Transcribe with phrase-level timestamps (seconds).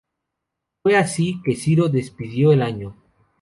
[0.81, 2.97] Fue así que Ciro despidió el año.